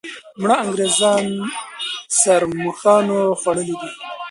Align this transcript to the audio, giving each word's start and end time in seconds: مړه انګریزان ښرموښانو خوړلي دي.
مړه 0.41 0.55
انګریزان 0.63 1.25
ښرموښانو 2.17 3.19
خوړلي 3.39 3.75
دي. 3.81 3.89